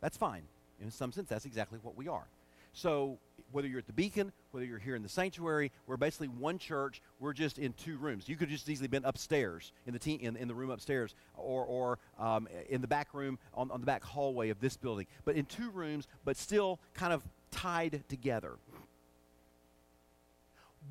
[0.00, 0.42] That's fine.
[0.82, 2.26] In some sense, that's exactly what we are.
[2.72, 3.18] So,
[3.52, 7.00] whether you're at the beacon, whether you're here in the sanctuary, we're basically one church.
[7.20, 8.28] We're just in two rooms.
[8.28, 11.64] You could just easily been upstairs in the te- in, in the room upstairs, or
[11.64, 15.06] or um, in the back room on, on the back hallway of this building.
[15.24, 18.54] But in two rooms, but still kind of tied together.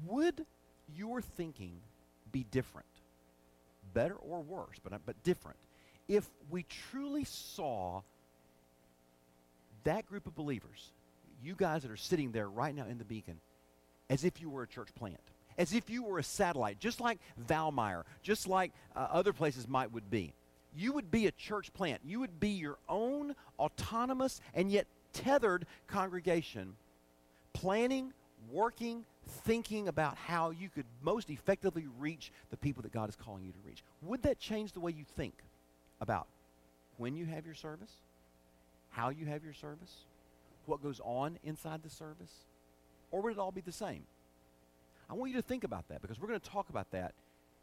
[0.06, 0.46] Would
[0.96, 1.76] your thinking
[2.32, 2.88] be different?
[3.94, 5.58] Better or worse, but, but different,
[6.08, 8.02] if we truly saw
[9.84, 10.92] that group of believers,
[11.44, 13.40] you guys that are sitting there right now in the beacon,
[14.10, 15.20] as if you were a church plant,
[15.58, 19.92] as if you were a satellite, just like Valmeyer, just like uh, other places might
[19.92, 20.34] would be.
[20.76, 22.02] You would be a church plant.
[22.04, 26.76] You would be your own autonomous and yet tethered congregation,
[27.54, 28.14] planning,
[28.52, 33.44] working, thinking about how you could most effectively reach the people that God is calling
[33.44, 33.84] you to reach.
[34.02, 35.34] Would that change the way you think
[36.02, 36.28] about
[36.98, 37.92] when you have your service,
[38.92, 40.06] how you have your service,
[40.66, 42.32] what goes on inside the service?
[43.12, 44.04] Or would it all be the same?
[45.10, 47.14] I want you to think about that because we're going to talk about that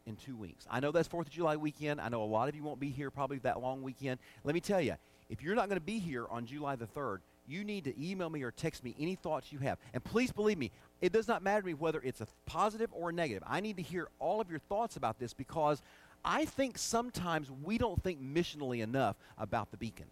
[0.05, 0.65] in two weeks.
[0.69, 2.01] I know that's 4th of July weekend.
[2.01, 4.19] I know a lot of you won't be here probably that long weekend.
[4.43, 4.95] Let me tell you,
[5.29, 8.29] if you're not going to be here on July the 3rd, you need to email
[8.29, 9.77] me or text me any thoughts you have.
[9.93, 10.71] And please believe me,
[11.01, 13.43] it does not matter to me whether it's a positive or a negative.
[13.47, 15.81] I need to hear all of your thoughts about this because
[16.23, 20.05] I think sometimes we don't think missionally enough about the beacon.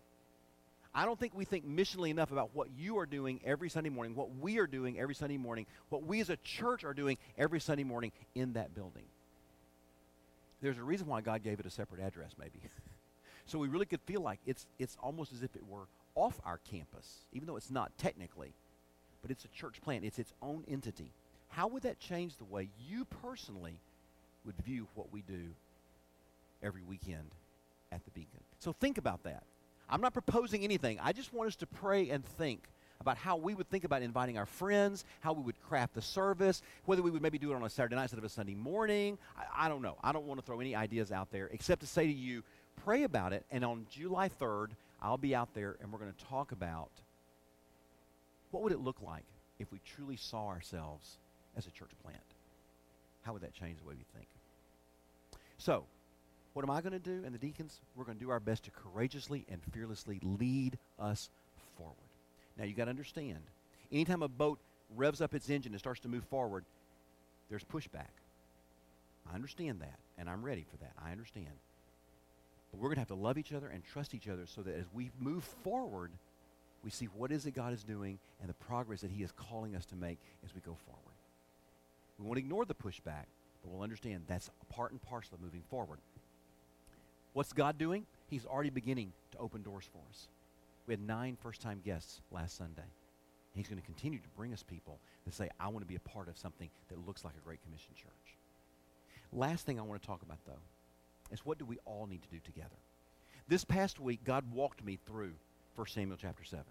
[0.94, 4.16] I don't think we think missionally enough about what you are doing every Sunday morning,
[4.16, 7.60] what we are doing every Sunday morning, what we as a church are doing every
[7.60, 9.06] Sunday morning in that building.
[10.62, 12.60] There's a reason why God gave it a separate address, maybe.
[13.46, 16.60] so we really could feel like it's, it's almost as if it were off our
[16.70, 18.54] campus, even though it's not technically,
[19.22, 21.12] but it's a church plant, it's its own entity.
[21.50, 23.80] How would that change the way you personally
[24.46, 25.50] would view what we do
[26.62, 27.32] every weekend
[27.92, 28.42] at the Beacon?
[28.60, 29.44] So think about that.
[29.90, 31.00] I'm not proposing anything.
[31.02, 32.70] I just want us to pray and think
[33.02, 36.62] about how we would think about inviting our friends, how we would craft the service,
[36.86, 39.18] whether we would maybe do it on a Saturday night instead of a Sunday morning.
[39.38, 39.98] I, I don't know.
[40.04, 42.44] I don't want to throw any ideas out there except to say to you,
[42.84, 43.46] pray about it.
[43.52, 46.92] And on July 3rd, I'll be out there and we're going to talk about
[48.52, 49.26] what would it look like
[49.60, 51.18] if we truly saw ourselves
[51.58, 52.20] as a church plant?
[53.24, 54.28] How would that change the way we think?
[55.58, 55.84] So,
[56.54, 57.24] what am I going to do?
[57.26, 61.30] And the deacons, we're going to do our best to courageously and fearlessly lead us
[61.78, 61.96] forward.
[62.58, 63.40] Now, you got to understand,
[63.92, 64.60] anytime a boat
[64.96, 66.66] revs up its engine and starts to move forward,
[67.50, 68.12] there's pushback.
[69.32, 70.94] I understand that, and I'm ready for that.
[71.04, 71.48] I understand.
[72.72, 74.76] But we're going to have to love each other and trust each other so that
[74.76, 76.12] as we move forward,
[76.84, 79.76] we see what is it God is doing and the progress that He is calling
[79.76, 81.16] us to make as we go forward.
[82.18, 83.26] We won't ignore the pushback,
[83.62, 86.00] but we'll understand that's a part and parcel of moving forward.
[87.34, 88.06] What's God doing?
[88.28, 90.28] He's already beginning to open doors for us.
[90.88, 92.82] We had nine first time guests last Sunday.
[93.54, 96.00] He's going to continue to bring us people that say, I want to be a
[96.00, 98.38] part of something that looks like a Great Commission church.
[99.32, 100.62] Last thing I want to talk about, though,
[101.32, 102.76] is what do we all need to do together?
[103.48, 105.34] This past week, God walked me through
[105.80, 106.66] 1 Samuel chapter 7.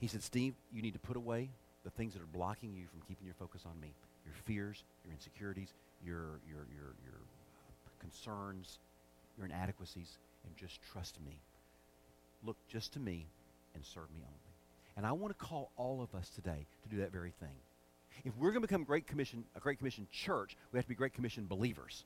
[0.00, 1.50] He said, Steve, you need to put away
[1.84, 5.12] the things that are blocking you from keeping your focus on me your fears, your
[5.12, 5.68] insecurities,
[6.04, 8.78] your, your, your, your uh, concerns,
[9.36, 11.38] your inadequacies, and just trust me.
[12.44, 13.26] Look just to me
[13.76, 14.52] and serve me only.
[14.96, 17.54] And I want to call all of us today to do that very thing.
[18.24, 20.96] If we're going to become Great Commission, a Great Commission church, we have to be
[20.96, 22.04] Great Commission believers.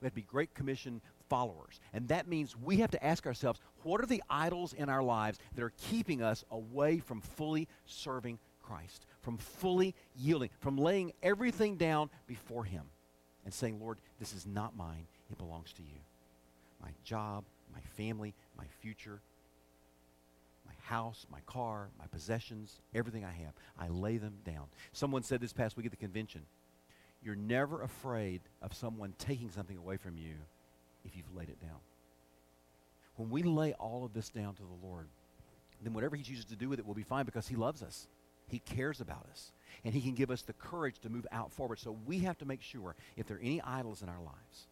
[0.00, 1.80] We have to be Great Commission followers.
[1.92, 5.38] And that means we have to ask ourselves what are the idols in our lives
[5.54, 11.76] that are keeping us away from fully serving Christ, from fully yielding, from laying everything
[11.76, 12.84] down before Him
[13.44, 16.00] and saying, Lord, this is not mine, it belongs to you.
[16.82, 19.20] My job, my family, my future,
[20.66, 24.64] my house, my car, my possessions, everything I have, I lay them down.
[24.92, 26.42] Someone said this past week at the convention
[27.22, 30.34] you're never afraid of someone taking something away from you
[31.06, 31.78] if you've laid it down.
[33.16, 35.08] When we lay all of this down to the Lord,
[35.82, 38.06] then whatever He chooses to do with it will be fine because He loves us.
[38.48, 39.52] He cares about us.
[39.84, 41.78] And He can give us the courage to move out forward.
[41.78, 44.66] So we have to make sure if there are any idols in our lives,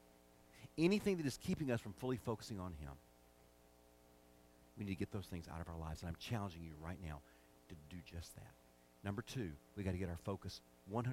[0.76, 2.92] anything that is keeping us from fully focusing on Him,
[4.78, 6.02] we need to get those things out of our lives.
[6.02, 7.20] And I'm challenging you right now
[7.68, 8.52] to do just that.
[9.04, 10.60] Number two, we got to get our focus
[10.92, 11.04] 100%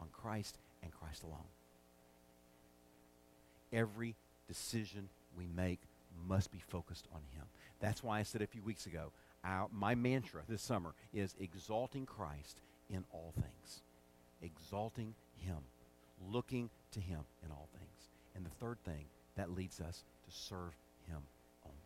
[0.00, 1.38] on Christ and Christ alone.
[3.72, 4.14] Every
[4.52, 5.80] decision we make
[6.28, 7.46] must be focused on Him.
[7.80, 9.12] That's why I said a few weeks ago,
[9.44, 12.60] our, my mantra this summer is exalting Christ
[12.90, 13.80] in all things.
[14.42, 15.56] Exalting Him.
[16.30, 18.10] Looking to Him in all things.
[18.36, 20.76] And the third thing, that leads us to serve
[21.08, 21.18] Him
[21.64, 21.78] only.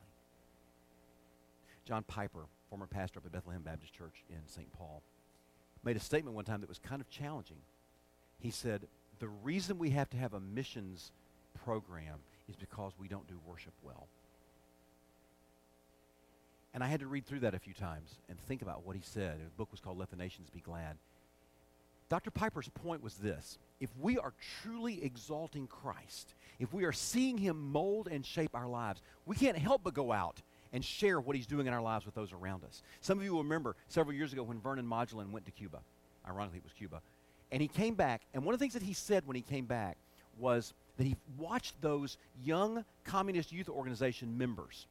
[1.85, 4.73] John Piper, former pastor of Bethlehem Baptist Church in St.
[4.73, 5.03] Paul,
[5.85, 7.59] made a statement one time that was kind of challenging.
[8.41, 8.89] He said,
[9.21, 11.13] The reason we have to have a missions
[11.65, 12.19] program
[12.49, 14.07] is because we don't do worship well.
[16.75, 19.03] And I had to read through that a few times and think about what he
[19.03, 19.39] said.
[19.39, 20.99] The book was called Let the Nations Be Glad.
[22.09, 22.31] Dr.
[22.31, 24.33] Piper's point was this if we are
[24.63, 29.57] truly exalting Christ, if we are seeing him mold and shape our lives, we can't
[29.57, 30.41] help but go out
[30.73, 32.83] and share what he's doing in our lives with those around us.
[33.01, 35.81] Some of you will remember several years ago when Vernon Modulin went to Cuba.
[36.29, 37.01] Ironically, it was Cuba.
[37.53, 39.67] And he came back, and one of the things that he said when he came
[39.67, 39.97] back
[40.39, 44.87] was that he watched those young communist youth organization members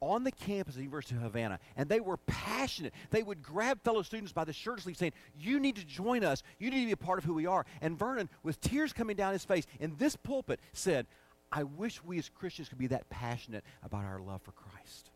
[0.00, 2.92] on the campus of the University of Havana, and they were passionate.
[3.10, 6.42] They would grab fellow students by the shirt sleeve saying, You need to join us.
[6.58, 7.64] You need to be a part of who we are.
[7.80, 11.06] And Vernon, with tears coming down his face, in this pulpit said,
[11.50, 15.10] I wish we as Christians could be that passionate about our love for Christ.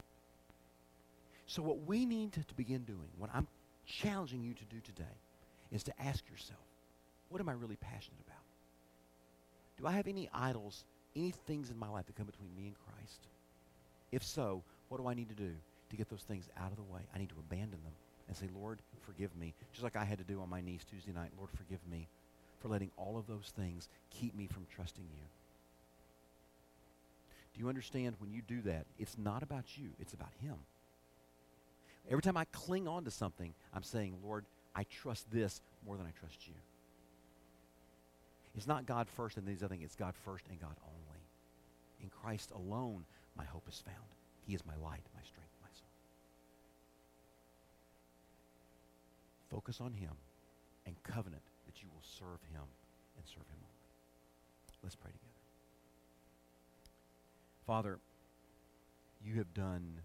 [1.47, 3.49] So, what we need to, to begin doing, what I'm
[3.85, 5.19] challenging you to do today,
[5.73, 6.61] is to ask yourself,
[7.29, 8.39] what am I really passionate about?
[9.81, 10.85] Do I have any idols,
[11.17, 13.29] any things in my life that come between me and Christ?
[14.13, 15.53] If so, what do I need to do
[15.89, 17.01] to get those things out of the way?
[17.15, 17.93] I need to abandon them
[18.29, 19.55] and say, Lord, forgive me.
[19.73, 22.09] Just like I had to do on my knees Tuesday night, Lord, forgive me
[22.61, 25.25] for letting all of those things keep me from trusting you.
[27.55, 30.57] Do you understand when you do that, it's not about you, it's about Him.
[32.09, 36.07] Every time I cling on to something, I'm saying, Lord, I trust this more than
[36.07, 36.55] I trust you.
[38.57, 41.21] It's not God first and these other things, it's God first and God only.
[42.03, 43.05] In Christ alone,
[43.37, 43.97] my hope is found.
[44.47, 45.89] He is my light, my strength, my soul.
[49.51, 50.13] Focus on Him
[50.87, 52.65] and covenant that you will serve Him
[53.17, 53.81] and serve Him only.
[54.83, 55.27] Let's pray together.
[57.67, 57.99] Father,
[59.25, 60.01] you have done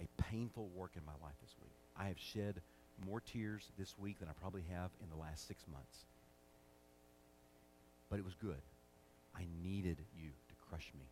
[0.00, 1.72] a painful work in my life this week.
[1.96, 2.60] I have shed
[3.06, 6.04] more tears this week than I probably have in the last six months.
[8.10, 8.62] But it was good.
[9.36, 11.06] I needed you to crush me.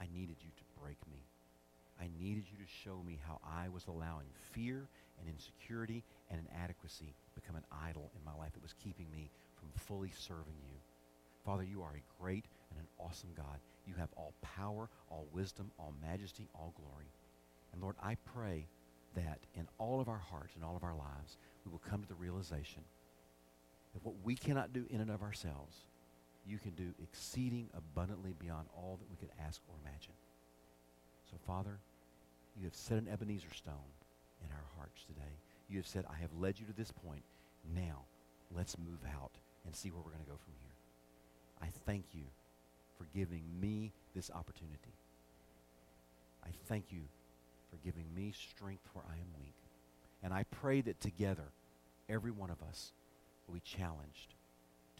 [0.00, 1.26] I needed you to break me.
[2.00, 4.88] I needed you to show me how I was allowing fear
[5.18, 9.68] and insecurity and inadequacy become an idol in my life that was keeping me from
[9.74, 10.76] fully serving you.
[11.44, 13.60] Father, you are a great and an awesome God.
[13.86, 17.06] You have all power, all wisdom, all majesty, all glory.
[17.72, 18.66] And Lord, I pray
[19.14, 22.08] that in all of our hearts and all of our lives, we will come to
[22.08, 22.82] the realization
[23.94, 25.76] that what we cannot do in and of ourselves,
[26.46, 30.14] you can do exceeding abundantly beyond all that we could ask or imagine.
[31.30, 31.78] So, Father,
[32.58, 33.92] you have set an Ebenezer stone
[34.44, 35.34] in our hearts today.
[35.68, 37.22] You have said, I have led you to this point.
[37.74, 38.04] Now,
[38.54, 39.32] let's move out
[39.64, 40.76] and see where we're going to go from here.
[41.60, 42.22] I thank you
[42.96, 44.94] for giving me this opportunity.
[46.44, 47.02] I thank you
[47.70, 49.54] for giving me strength where I am weak.
[50.22, 51.50] And I pray that together,
[52.08, 52.92] every one of us
[53.46, 54.34] will be challenged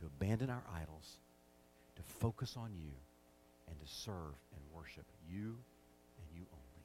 [0.01, 1.19] to abandon our idols,
[1.97, 2.93] to focus on you
[3.69, 5.57] and to serve and worship you
[6.19, 6.85] and you only.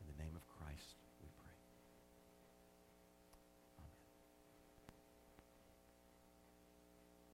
[0.00, 0.45] In the name of